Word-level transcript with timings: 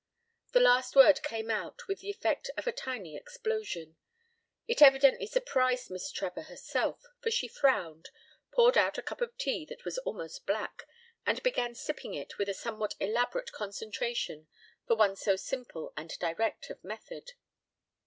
The 0.53 0.59
last 0.59 0.95
word 0.95 1.21
came 1.21 1.51
out 1.51 1.87
with 1.87 1.99
the 1.99 2.09
effect 2.09 2.49
of 2.57 2.65
a 2.65 2.71
tiny 2.71 3.15
explosion. 3.15 3.97
It 4.67 4.81
evidently 4.81 5.27
surprised 5.27 5.91
Miss 5.91 6.09
Trevor 6.11 6.41
herself, 6.41 7.03
for 7.21 7.29
she 7.29 7.47
frowned, 7.47 8.09
poured 8.51 8.79
out 8.79 8.97
a 8.97 9.03
cup 9.03 9.21
of 9.21 9.37
tea 9.37 9.63
that 9.65 9.85
was 9.85 9.99
almost 9.99 10.47
black, 10.47 10.87
and 11.23 11.43
began 11.43 11.75
sipping 11.75 12.15
it 12.15 12.39
with 12.39 12.49
a 12.49 12.55
somewhat 12.55 12.95
elaborate 12.99 13.51
concentration 13.51 14.47
for 14.87 14.95
one 14.95 15.15
so 15.15 15.35
simple 15.35 15.93
and 15.95 16.17
direct 16.17 16.71
of 16.71 16.83
method. 16.83 17.33